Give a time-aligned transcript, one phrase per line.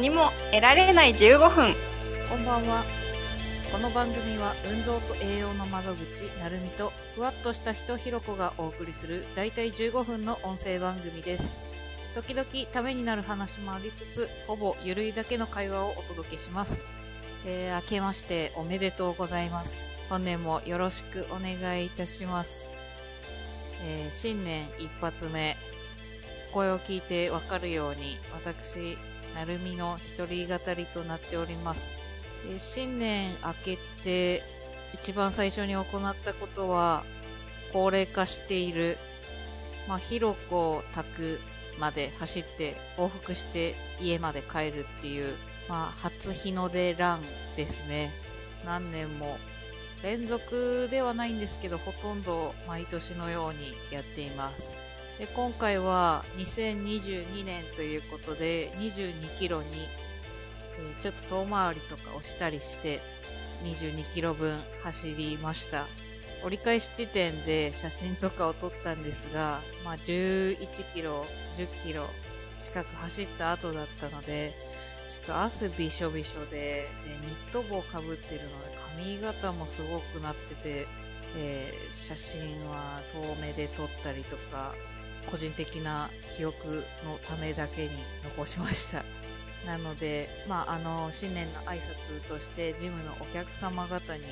[0.00, 1.74] 何も得られない15分。
[2.30, 2.86] こんばんは。
[3.70, 11.44] この番組は運動と栄養の窓口、なるみと、ふわっとしたひとひろこがお送りする、だいたい15分の音声番組です。
[12.14, 16.82] 時々ためになる話もありつつ、ほぼゆるいだけの会話をお届けします。
[17.44, 19.90] えー、明けましておめでとうございます。
[20.08, 22.70] 本年もよろしくお願いいたします。
[23.82, 25.58] えー新年一発目、
[26.54, 28.96] 声を聞いてわかるように、私、
[29.34, 32.00] なるみの一人語りとなっております。
[32.46, 34.42] えー新年明けて、
[34.94, 37.04] 一番最初に行ったことは、
[37.72, 38.98] 高齢化している、
[39.88, 41.40] まあ、ひろこ宅
[41.78, 45.36] まで走って、往復して家まで帰るっていう、
[45.68, 47.22] まあ、初日の出ラン
[47.56, 48.12] ですね。
[48.64, 49.38] 何年も
[50.02, 54.79] 連続ではないんですけど、ほとんど毎年のようにやっています。
[55.20, 59.66] で今回は2022年ということで、22キロに、
[60.78, 63.02] えちょっと遠回りとかをしたりして、
[63.62, 65.86] 22キロ分走りました。
[66.42, 72.06] 折り返し地点で写真とかを撮ったんですが、まあ11キロ、10キロ
[72.62, 74.54] 近く走った後だったので、
[75.10, 80.86] ちょっと汗びしょびしょで、でニット帽かぶってるので髪型もすごくなってて、
[81.36, 82.40] えー写真
[82.70, 84.74] は遠目で撮ったりとか、
[85.30, 87.90] 個人的な記憶のためだけに
[88.24, 89.04] 残しました。
[89.66, 94.24] なので、まあ、あの、新年の挨拶として、ジムのお客様方に、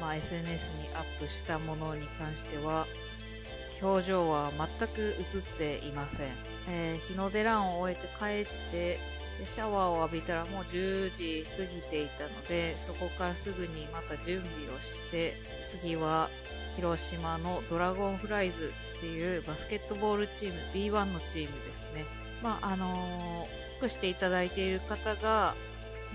[0.00, 2.86] まあ、SNS にアップしたものに関しては、
[3.80, 6.52] 表情は全く映っていません。
[6.68, 9.00] えー日の出ランを終えて帰って、
[9.38, 15.36] でシャワーを浴びたらもう10時過ぎていたので、そこからすぐにまた準備をして、
[15.66, 16.30] 次は
[16.76, 22.04] 広島のドラゴンフライズっていうバスケットボールチーム、B1 のチームですね。
[22.42, 25.56] まあ、あのーチェックしていただいている方が、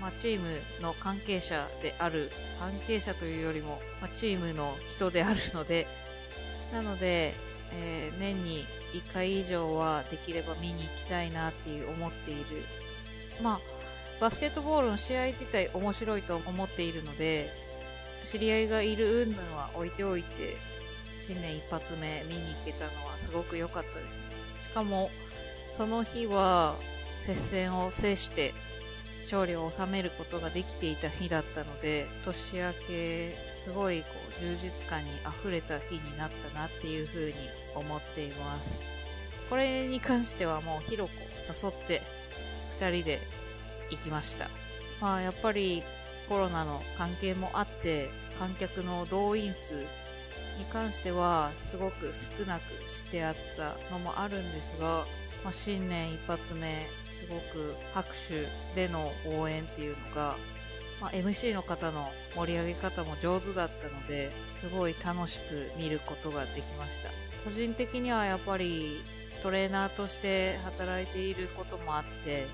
[0.00, 0.48] まあ、チーム
[0.80, 5.86] の関係者である、関係者というよりも、まあ、チームの人であるので、
[6.72, 7.34] なので、
[7.72, 8.64] えー年に
[8.94, 12.64] 1回以上はできれば見に行きたいなっていう思っている。
[13.42, 13.60] まあ、
[14.20, 17.52] バスケットボールの試合自体面白いと思っているので、
[18.24, 20.56] 知り合いがいる云々は置いておいて、
[21.16, 24.24] 新年一発目見に行けたのはすごく良かったですね。
[24.58, 25.10] しかも、
[25.76, 26.76] その日は
[27.18, 28.54] 接戦を制して
[29.20, 33.32] 勝利を収めることができていた日だったので、年明け、
[33.64, 37.34] すごいこう充実感に溢れた日になったなっていうふうに
[37.74, 38.80] 思っています。
[39.50, 41.12] これに関してはもうひろこ
[41.62, 42.02] 誘って
[42.70, 43.20] 二人で
[43.90, 44.48] 行きました。
[45.00, 45.82] まあやっぱり
[46.28, 49.74] コロナの関係もあって観客の動員数
[50.58, 55.06] に関してはすごく少なくしてあったのもあるんですが、
[55.44, 56.86] まあ、新年一発目
[57.18, 60.36] すごく拍手での応援っていうのが、
[61.00, 67.10] まあ、MC の方の盛り上げ方も上手だったのですごい楽しく見ることができました。
[67.44, 69.00] 個人的にはやっぱり
[69.42, 72.46] トレーナーとして働いていることもあって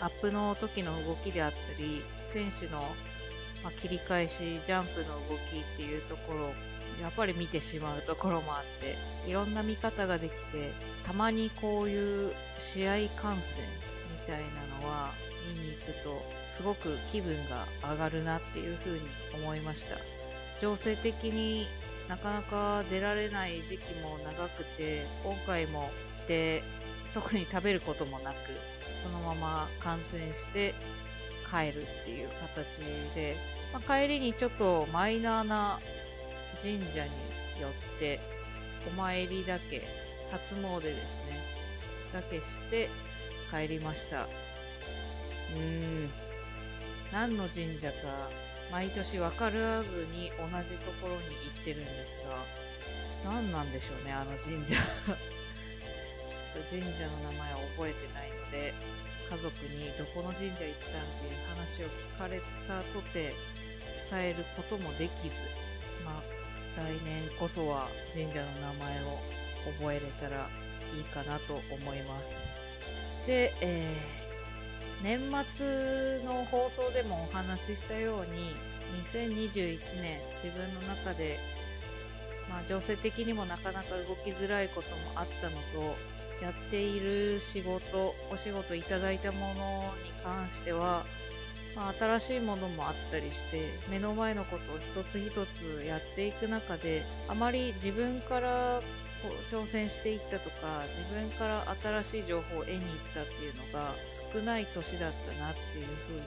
[0.00, 2.02] アップの時の動きであったり
[2.32, 2.94] 選手の、
[3.62, 6.52] ま、切り返しジャンプの動きっていうところを
[7.00, 8.96] やっぱり見てしまうところもあって
[9.28, 10.72] いろんな見方ができて
[11.04, 13.56] たまにこういう試合観戦
[14.10, 15.12] みたいなのは
[15.54, 16.22] 見に行くと
[16.56, 19.00] すごく気分が上がるなっていうふうに
[19.34, 19.96] 思いました。
[20.58, 21.68] 情勢的に
[22.08, 25.90] なかなか出られない時期も長くて今回も
[26.26, 26.64] で
[27.14, 28.36] 特に食べることもなく
[29.02, 30.74] そのまま観戦して
[31.50, 32.78] 帰るっていう形
[33.14, 33.36] で、
[33.72, 35.80] まあ帰りにちょっとマイナーな
[36.62, 37.10] 神社に
[37.60, 38.20] 寄って
[38.86, 39.82] お参りだけ
[40.30, 41.02] 初詣ですね。
[42.12, 42.88] だけして
[43.50, 44.24] 帰りました。
[44.24, 45.60] うー
[46.06, 46.10] ん。
[47.12, 48.28] 何の神社か
[48.70, 52.28] 毎年分からずに同じところに行ってるんです
[53.24, 54.74] が何なんでしょうねあの神社。
[56.28, 58.74] ちょっと神社の名前は覚えてないので。
[59.30, 61.86] 家族にどこの神社行ったんっていう話を
[62.16, 63.34] 聞かれたとて
[64.10, 65.34] 伝えることもできず
[66.04, 66.38] まあ
[66.80, 69.18] 来年こそは神社の名前を
[69.78, 70.46] 覚えれたら
[70.96, 72.32] いいかなと思います。
[73.26, 74.28] で、えー
[75.02, 75.20] 年
[75.54, 78.56] 末の放送でもお話ししたように、
[79.12, 81.38] 2021年自分の中で、
[82.50, 85.96] まあ情勢的にもなかなか動きづらいこともあったのと、
[86.42, 91.04] やっている仕事、お仕事いただいたものに関しては、
[91.74, 98.80] まあ、新しいものもあったりして目の前のことを一つ一つやっていく中であまり自分から
[99.50, 103.94] 挑戦していったとか自分から新しい情報を得に行ったっていうのが
[104.32, 106.22] 少ない年だったなっていう風に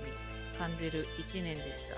[0.58, 1.96] 感じる1年でした。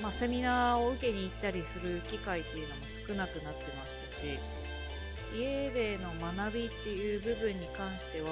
[0.00, 4.38] まあ、セミナーを受けに行ったりする機会っていうのも少なくなってましたし、
[5.34, 8.30] 家での学びっていう部分に関しては、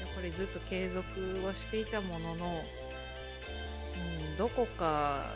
[0.00, 1.04] やっぱりずっと継続
[1.46, 2.64] はしていたものの、
[4.30, 5.34] うん、どこか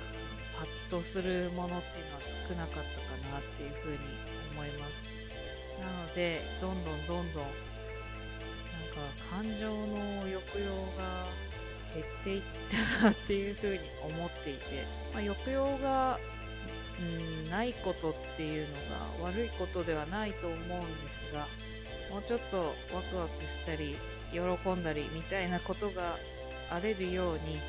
[0.56, 3.98] パッとするものっていうのは少なかったかなっていうふうに
[4.52, 5.08] 思います。
[5.80, 7.52] なので、どんどんどんどん、なんか
[9.30, 11.26] 感情の抑揚が
[11.94, 12.42] 減っていっ
[13.00, 16.18] たなっていうふうに思っていて、まあ、抑揚が
[17.00, 18.74] うんないことっていうの
[19.22, 20.72] が悪いことではないと思うんで
[21.28, 21.46] すが
[22.10, 23.96] もうちょっとワクワクしたり
[24.32, 24.40] 喜
[24.72, 26.16] んだりみたいなことが
[26.70, 27.60] あれるように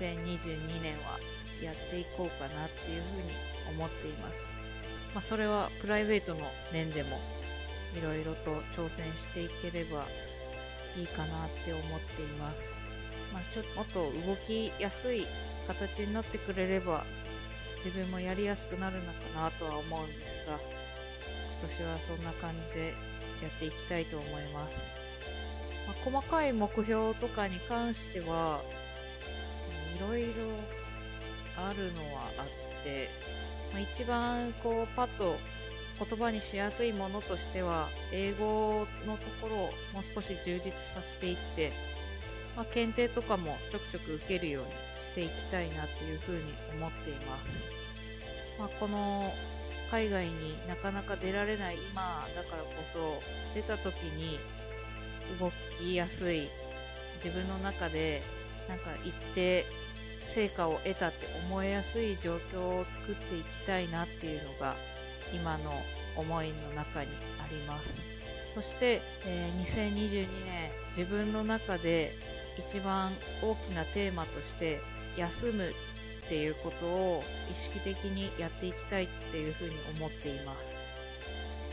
[0.00, 1.18] 2022年は
[1.62, 3.32] やっていこうかなっていうふうに
[3.70, 4.46] 思っています。
[5.14, 7.18] まあ、それはプライベートの面でも
[7.96, 10.06] いろいろと挑戦していければ
[10.96, 12.62] いいかなって思っています。
[13.32, 15.26] まあ、ちょっともっと動きやすい
[15.66, 17.04] 形になってくれれば
[17.84, 20.58] 自分もやりやすくなるのかなとは思うんですが、
[21.60, 22.88] 今年はそんな感じで
[23.42, 24.78] やっていきたいと思います。
[25.86, 28.60] まあ、細かい目標とかに関しては、
[29.96, 30.28] いろいろ
[31.56, 33.10] あるのはあって、
[33.72, 35.36] まあ、一番こうパッと
[35.98, 39.58] 言葉にしやすいものとしては、英語のところを
[39.92, 41.72] もう少し充実させていって、
[42.58, 46.42] まあ、検定とかもちょくちょく受けるようにしていきたいなっていうふうに
[46.76, 47.48] 思っています。
[48.58, 49.32] まあ、この
[49.92, 53.22] 海外になかなか出られない今だからこそ
[53.54, 54.40] 出た時に
[55.38, 56.48] 動きやすい
[57.24, 58.22] 自分の中で
[58.68, 59.64] なんか一定
[60.22, 64.74] 成果を得たって思いやすい状況を作っていきたいなっていうのが
[65.32, 65.72] 今の
[66.16, 67.94] 思いの中にあります。
[68.54, 72.12] そして、えー、2022年自分の中で
[72.58, 73.12] 一番
[73.42, 74.80] 大きなテーマとして
[75.16, 80.78] 休むっていうことを意識的にやっていきたいっていうふうに思っています。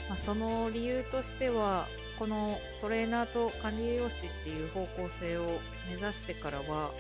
[0.08, 1.88] まあ、その理由としては、
[2.18, 5.60] このトレーナーと管理栄養士っていう方向性を
[5.90, 6.92] 目指してからは、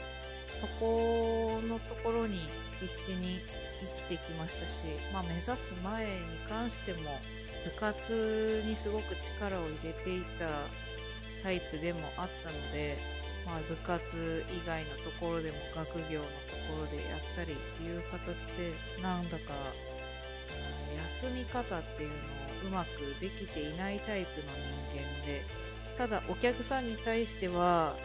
[0.59, 2.39] そこのところに
[2.81, 3.39] 必死に
[4.07, 6.11] 生きてきましたし、まあ、目指す前に
[6.49, 7.19] 関しても
[7.65, 10.49] 部活にすごく力を入れていた
[11.43, 12.97] タイプでもあったので、
[13.45, 19.53] まあ、部活以外のところでも学業のところでやったりっていう形でなんだか、
[21.21, 24.51] 休み方っていうのをうまくできていないタイプの
[24.91, 25.45] 人間で
[25.97, 27.95] ただお客さんに対しては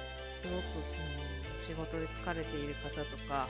[0.43, 3.49] すごく、うん、仕事で疲れている方とか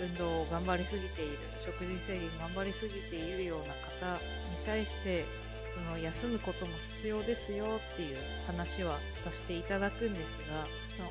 [0.00, 3.74] 運動を頑張りすぎている食事制限頑張りすぎているような
[4.10, 5.26] 方に対して
[5.74, 8.16] その休むことも必要ですよっていう
[8.46, 10.66] 話はさせていただくんですが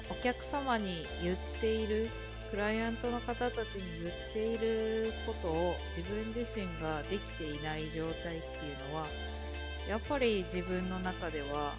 [0.09, 2.09] お客様に言っている
[2.51, 9.07] クライアントの方たちに言っていることを自分自身ができていない状態っていうのは
[9.87, 11.73] やっぱり自分の中では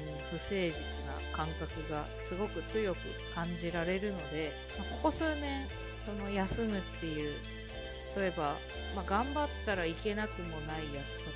[0.00, 0.72] うん不誠実
[1.06, 2.98] な感覚がすごく強く
[3.34, 4.52] 感じられるので、
[5.02, 5.68] ここ数年
[6.04, 7.34] その休むっていう
[8.16, 8.56] 例えば、
[8.94, 11.30] まあ、頑張ったらいけなくもない約束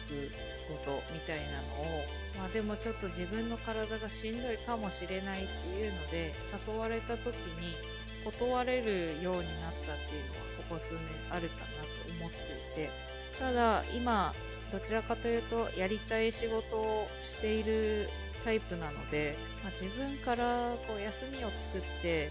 [0.71, 2.05] ことみたいなのを、
[2.39, 6.33] まあでもちょっと自分の体がしんどいかもしれないっていうので、
[6.67, 7.77] 誘われた時に
[8.25, 12.37] 断れるようになったっていうのはここ数年あるかなと思って
[12.83, 12.91] いて、
[13.39, 14.33] ただ今、
[14.73, 18.09] どちらかというとやりたい仕事をしている
[18.45, 22.31] タイプなので、まあ、自分からこう休みを作って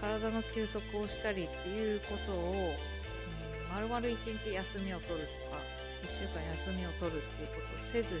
[0.00, 2.74] 体の休息をしたりっていうことを、
[3.72, 5.62] 丸々一日休みを取るとか
[6.02, 8.20] 1週間休みを取るっていうことをせずに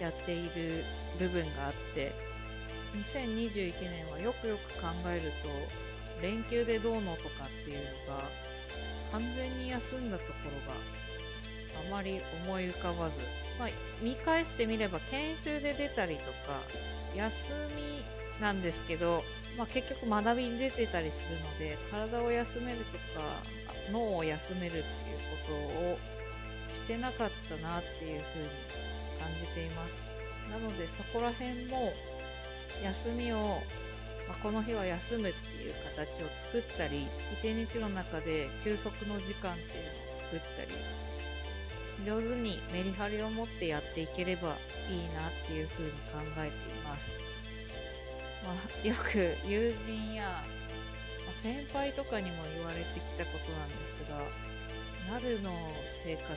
[0.00, 0.84] やっている
[1.18, 2.12] 部分があって
[2.94, 7.78] 2021年はよくよく考えると連休でどうのとかっていう
[8.08, 8.22] のが
[9.12, 10.78] 完全に休んだところが
[11.88, 13.14] あまり思い浮かばず、
[13.58, 13.68] まあ、
[14.02, 16.60] 見返してみれば研修で出たりとか
[17.14, 17.34] 休
[17.76, 19.22] みなんですけど、
[19.56, 23.42] まあ、結局学びに出てたりするので体を休めるとか
[23.92, 24.86] 脳を休めるっていうこ
[25.46, 25.98] とを
[26.68, 28.48] してなかったなっていう風に
[29.20, 29.92] 感じています。
[30.50, 31.92] なのでそこら辺も
[32.82, 33.36] 休みを、
[34.28, 37.08] まあ、この日は休むっていう形を作ったり、
[37.40, 40.72] 一日の中で休息の時間っていうのを作ったり、
[42.04, 44.56] 上手にメリハリを持ってやっていければ
[44.90, 45.96] いいなっていう風に考
[46.38, 47.16] えています。
[48.44, 50.44] まあ、よく友人や、
[51.42, 54.22] 先輩とかにも言われてきたことなんですが、
[55.12, 55.50] 春の
[56.04, 56.36] 生活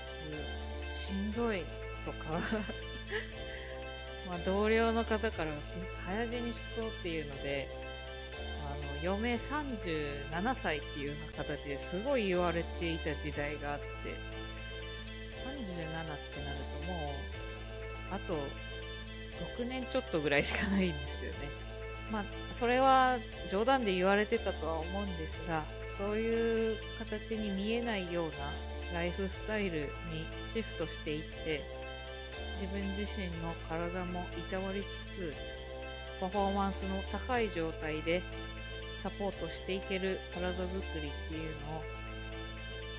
[0.91, 1.63] しんどい
[2.05, 2.17] とか
[4.29, 5.57] ま同僚の方からは
[6.05, 7.67] 早死にしそうっていうので、
[8.65, 8.69] あ
[9.03, 13.85] の、余命37歳っていう形ですごい言われていた時代があって、
[15.45, 15.93] 37って
[16.43, 17.15] なるとも
[18.11, 18.37] う、あと
[19.57, 21.39] 6年ちょっとぐらいしかないんですよね。
[22.11, 23.17] まあ、それは
[23.49, 25.63] 冗談で言われてたとは思うんですが、
[25.97, 28.29] そういう形に見えないよう
[28.93, 29.87] なライフスタイルに
[30.47, 31.61] シフトしていって、
[32.61, 35.33] 自分自身の体もいたわりつつ、
[36.19, 38.21] パフォーマンスの高い状態で
[39.01, 41.83] サポートしていける体づくりっていうのを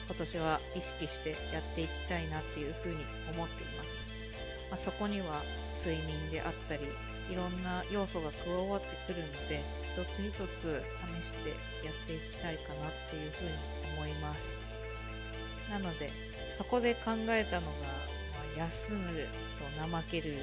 [0.07, 2.97] 今年は意識してやっていきたいなっていうふうに
[3.33, 4.09] 思っています。
[4.71, 5.43] まあ、そこには
[5.85, 6.83] 睡眠であったり、
[7.31, 9.63] いろんな要素が加わってくるので、
[9.95, 10.83] 一つ一つ
[11.23, 11.51] 試して
[11.87, 13.51] やっていきたいかなっていうふうに
[13.97, 14.43] 思います。
[15.71, 16.11] なので、
[16.59, 17.87] そこで考えたのが、ま
[18.57, 19.27] あ、休む
[19.59, 20.41] と怠けるの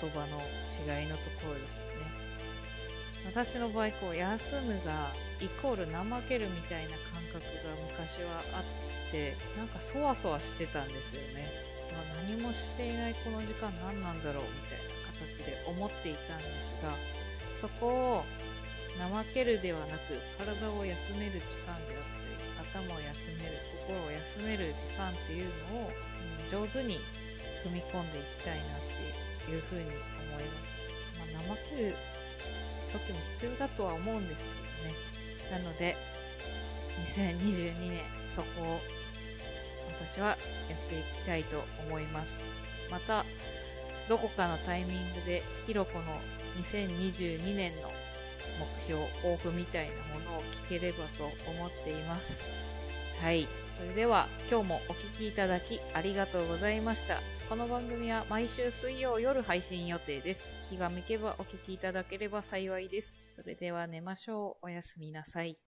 [0.00, 2.16] 言葉の違いのところですよね。
[3.26, 11.50] 私の場合、こう、休むがイコール怠けるみたいな感覚が昔はあって、なんかそわそわしてたんですよね。
[11.92, 14.75] まあ、何もしていないこの時間何なんだろうみたいな
[15.46, 16.94] 形で思っていたんですが、
[17.60, 17.86] そこ
[18.18, 18.24] を
[18.98, 23.54] 怠けるではなく体を休める時間であったり、頭を休める、
[23.86, 26.98] 心を休める時間っていうのを、うん、上手に
[27.62, 28.80] 組み込んでいきたいなっ
[29.46, 31.46] ていうふうに思います。
[31.46, 31.94] まあ、怠ける
[32.92, 35.62] 時も必要だとは思うんですけどね。
[35.64, 35.96] なので、
[37.16, 38.00] 2022年、
[38.34, 38.80] そこを
[40.00, 40.38] 私はやっ
[40.88, 42.44] ていきたいと思います。
[42.90, 43.24] また、
[44.08, 46.04] どこかのタイミングで、ひろこの
[46.62, 47.90] 2022年の
[48.58, 52.40] 目標、抱負みたいなものを聞ければと思っています。
[53.20, 53.48] はい。
[53.78, 57.20] それでは、今日もお聴きいただきありがとうございました。
[57.48, 60.56] この番組は毎週水曜夜配信予定です。
[60.68, 63.34] 気が向けばお聴きいただければ幸いです。
[63.34, 64.66] それでは寝ましょう。
[64.66, 65.65] おやすみなさい。